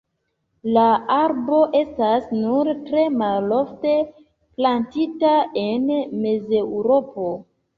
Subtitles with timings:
[0.75, 3.93] La arbo estas nur tre malofte
[4.61, 5.35] plantita
[5.69, 5.87] en
[6.25, 7.29] Mezeŭropo.